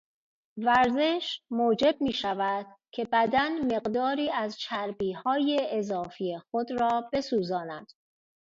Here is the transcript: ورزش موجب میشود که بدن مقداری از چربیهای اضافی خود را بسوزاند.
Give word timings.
ورزش 0.57 1.41
موجب 1.49 1.95
میشود 2.01 2.65
که 2.93 3.05
بدن 3.05 3.75
مقداری 3.75 4.29
از 4.31 4.57
چربیهای 4.57 5.67
اضافی 5.71 6.37
خود 6.51 6.71
را 6.71 7.09
بسوزاند. 7.13 7.91